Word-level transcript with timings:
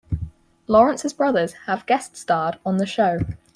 Lawrence's 0.65 1.13
brothers 1.13 1.53
have 1.67 1.85
guest 1.85 2.17
starred 2.17 2.57
on 2.65 2.77
the 2.77 2.87
show. 2.87 3.19